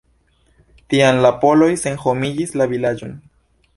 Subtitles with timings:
[0.93, 3.15] Tiam la poloj senhomigis la vilaĝon.